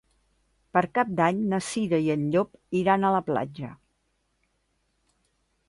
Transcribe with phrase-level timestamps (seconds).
[0.75, 3.73] Per Cap d'Any na Cira i en Llop iran a la platja.